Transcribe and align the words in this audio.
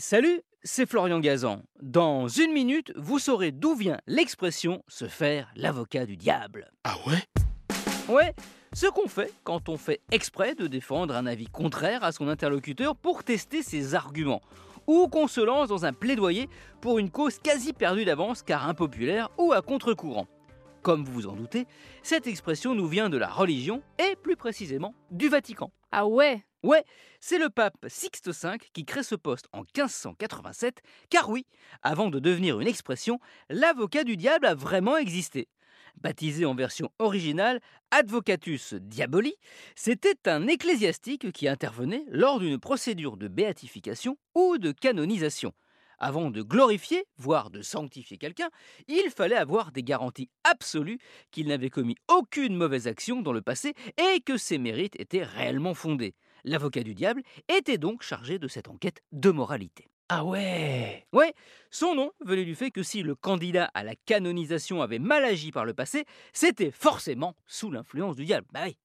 Salut, 0.00 0.42
c'est 0.62 0.88
Florian 0.88 1.18
Gazan. 1.18 1.64
Dans 1.82 2.28
une 2.28 2.52
minute, 2.52 2.92
vous 2.94 3.18
saurez 3.18 3.50
d'où 3.50 3.74
vient 3.74 3.98
l'expression 4.06 4.84
se 4.86 5.08
faire 5.08 5.50
l'avocat 5.56 6.06
du 6.06 6.16
diable. 6.16 6.70
Ah 6.84 6.94
ouais? 7.04 7.24
Ouais, 8.08 8.32
ce 8.72 8.86
qu'on 8.86 9.08
fait 9.08 9.32
quand 9.42 9.68
on 9.68 9.76
fait 9.76 10.00
exprès 10.12 10.54
de 10.54 10.68
défendre 10.68 11.16
un 11.16 11.26
avis 11.26 11.46
contraire 11.46 12.04
à 12.04 12.12
son 12.12 12.28
interlocuteur 12.28 12.94
pour 12.94 13.24
tester 13.24 13.64
ses 13.64 13.96
arguments, 13.96 14.40
ou 14.86 15.08
qu'on 15.08 15.26
se 15.26 15.40
lance 15.40 15.66
dans 15.66 15.84
un 15.84 15.92
plaidoyer 15.92 16.48
pour 16.80 17.00
une 17.00 17.10
cause 17.10 17.40
quasi 17.40 17.72
perdue 17.72 18.04
d'avance 18.04 18.42
car 18.42 18.68
impopulaire 18.68 19.30
ou 19.36 19.52
à 19.52 19.62
contre-courant. 19.62 20.28
Comme 20.82 21.04
vous 21.04 21.12
vous 21.12 21.26
en 21.26 21.34
doutez, 21.34 21.66
cette 22.02 22.26
expression 22.26 22.74
nous 22.74 22.86
vient 22.86 23.08
de 23.08 23.18
la 23.18 23.28
religion 23.28 23.82
et 23.98 24.16
plus 24.16 24.36
précisément 24.36 24.94
du 25.10 25.28
Vatican. 25.28 25.72
Ah 25.90 26.06
ouais 26.06 26.44
Ouais, 26.64 26.84
c'est 27.20 27.38
le 27.38 27.50
pape 27.50 27.86
Sixte 27.86 28.30
V 28.30 28.58
qui 28.72 28.84
crée 28.84 29.04
ce 29.04 29.14
poste 29.14 29.46
en 29.52 29.60
1587, 29.60 30.82
car 31.08 31.30
oui, 31.30 31.46
avant 31.82 32.10
de 32.10 32.18
devenir 32.18 32.58
une 32.58 32.66
expression, 32.66 33.20
l'avocat 33.48 34.02
du 34.02 34.16
diable 34.16 34.46
a 34.46 34.56
vraiment 34.56 34.96
existé. 34.96 35.48
Baptisé 36.00 36.44
en 36.44 36.54
version 36.54 36.90
originale 36.98 37.60
Advocatus 37.92 38.74
Diaboli, 38.74 39.34
c'était 39.76 40.28
un 40.28 40.48
ecclésiastique 40.48 41.30
qui 41.32 41.48
intervenait 41.48 42.04
lors 42.08 42.40
d'une 42.40 42.58
procédure 42.58 43.16
de 43.16 43.28
béatification 43.28 44.16
ou 44.34 44.58
de 44.58 44.72
canonisation. 44.72 45.52
Avant 45.98 46.30
de 46.30 46.42
glorifier, 46.42 47.04
voire 47.16 47.50
de 47.50 47.60
sanctifier 47.60 48.18
quelqu'un, 48.18 48.50
il 48.86 49.10
fallait 49.10 49.36
avoir 49.36 49.72
des 49.72 49.82
garanties 49.82 50.30
absolues 50.44 50.98
qu'il 51.30 51.48
n'avait 51.48 51.70
commis 51.70 51.96
aucune 52.08 52.56
mauvaise 52.56 52.86
action 52.86 53.20
dans 53.20 53.32
le 53.32 53.42
passé 53.42 53.74
et 53.96 54.20
que 54.20 54.36
ses 54.36 54.58
mérites 54.58 54.98
étaient 55.00 55.24
réellement 55.24 55.74
fondés. 55.74 56.14
L'avocat 56.44 56.84
du 56.84 56.94
diable 56.94 57.22
était 57.48 57.78
donc 57.78 58.02
chargé 58.02 58.38
de 58.38 58.46
cette 58.46 58.68
enquête 58.68 59.00
de 59.12 59.30
moralité. 59.30 59.88
Ah 60.10 60.24
ouais 60.24 61.06
Ouais, 61.12 61.34
son 61.70 61.94
nom 61.94 62.12
venait 62.24 62.46
du 62.46 62.54
fait 62.54 62.70
que 62.70 62.82
si 62.82 63.02
le 63.02 63.14
candidat 63.14 63.70
à 63.74 63.82
la 63.82 63.94
canonisation 63.94 64.80
avait 64.80 64.98
mal 64.98 65.22
agi 65.22 65.52
par 65.52 65.66
le 65.66 65.74
passé, 65.74 66.06
c'était 66.32 66.70
forcément 66.70 67.34
sous 67.46 67.70
l'influence 67.70 68.16
du 68.16 68.24
diable. 68.24 68.46
Bah 68.52 68.60
oui. 68.64 68.78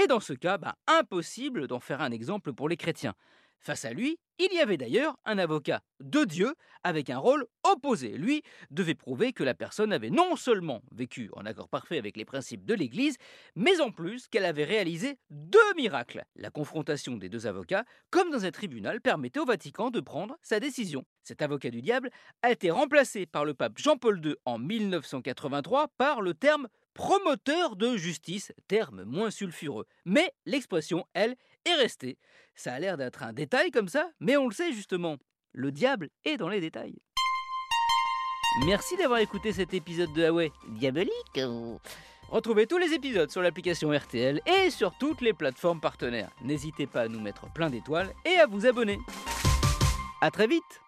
Et 0.00 0.06
dans 0.06 0.20
ce 0.20 0.34
cas, 0.34 0.56
bah, 0.56 0.76
impossible 0.86 1.66
d'en 1.66 1.80
faire 1.80 2.00
un 2.00 2.12
exemple 2.12 2.52
pour 2.52 2.68
les 2.68 2.76
chrétiens. 2.76 3.14
Face 3.60 3.84
à 3.84 3.92
lui, 3.92 4.18
il 4.38 4.54
y 4.54 4.60
avait 4.60 4.76
d'ailleurs 4.76 5.18
un 5.24 5.36
avocat 5.36 5.82
de 6.00 6.24
Dieu 6.24 6.54
avec 6.84 7.10
un 7.10 7.18
rôle 7.18 7.44
opposé. 7.64 8.16
Lui 8.16 8.42
devait 8.70 8.94
prouver 8.94 9.32
que 9.32 9.42
la 9.42 9.54
personne 9.54 9.92
avait 9.92 10.10
non 10.10 10.36
seulement 10.36 10.80
vécu 10.92 11.28
en 11.32 11.44
accord 11.44 11.68
parfait 11.68 11.98
avec 11.98 12.16
les 12.16 12.24
principes 12.24 12.64
de 12.64 12.74
l'Église, 12.74 13.16
mais 13.56 13.80
en 13.80 13.90
plus 13.90 14.28
qu'elle 14.28 14.44
avait 14.44 14.64
réalisé 14.64 15.18
deux 15.30 15.74
miracles. 15.76 16.24
La 16.36 16.50
confrontation 16.50 17.16
des 17.16 17.28
deux 17.28 17.48
avocats, 17.48 17.84
comme 18.10 18.30
dans 18.30 18.44
un 18.44 18.50
tribunal, 18.52 19.00
permettait 19.00 19.40
au 19.40 19.44
Vatican 19.44 19.90
de 19.90 20.00
prendre 20.00 20.36
sa 20.40 20.60
décision. 20.60 21.04
Cet 21.24 21.42
avocat 21.42 21.70
du 21.70 21.82
diable 21.82 22.10
a 22.42 22.52
été 22.52 22.70
remplacé 22.70 23.26
par 23.26 23.44
le 23.44 23.54
pape 23.54 23.78
Jean-Paul 23.78 24.24
II 24.24 24.36
en 24.44 24.58
1983 24.58 25.88
par 25.98 26.22
le 26.22 26.34
terme 26.34 26.68
promoteur 26.98 27.76
de 27.76 27.96
justice, 27.96 28.52
terme 28.66 29.04
moins 29.04 29.30
sulfureux. 29.30 29.86
Mais 30.04 30.32
l'expression, 30.46 31.06
elle, 31.14 31.36
est 31.64 31.74
restée. 31.74 32.18
Ça 32.56 32.74
a 32.74 32.80
l'air 32.80 32.96
d'être 32.96 33.22
un 33.22 33.32
détail 33.32 33.70
comme 33.70 33.86
ça, 33.86 34.10
mais 34.18 34.36
on 34.36 34.48
le 34.48 34.52
sait 34.52 34.72
justement. 34.72 35.16
Le 35.52 35.70
diable 35.70 36.10
est 36.24 36.36
dans 36.36 36.48
les 36.48 36.60
détails. 36.60 36.98
Merci 38.66 38.96
d'avoir 38.96 39.20
écouté 39.20 39.52
cet 39.52 39.74
épisode 39.74 40.12
de 40.12 40.24
Huawei 40.24 40.50
Diabolique. 40.70 41.40
Retrouvez 42.30 42.66
tous 42.66 42.78
les 42.78 42.92
épisodes 42.92 43.30
sur 43.30 43.42
l'application 43.42 43.96
RTL 43.96 44.40
et 44.44 44.70
sur 44.70 44.92
toutes 44.98 45.20
les 45.20 45.32
plateformes 45.32 45.80
partenaires. 45.80 46.32
N'hésitez 46.42 46.88
pas 46.88 47.02
à 47.02 47.08
nous 47.08 47.20
mettre 47.20 47.50
plein 47.52 47.70
d'étoiles 47.70 48.12
et 48.26 48.40
à 48.40 48.46
vous 48.46 48.66
abonner. 48.66 48.98
A 50.20 50.32
très 50.32 50.48
vite 50.48 50.80